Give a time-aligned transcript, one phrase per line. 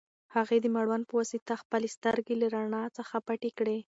[0.35, 3.77] هغې د مړوند په واسطه خپلې سترګې له رڼا څخه پټې کړې.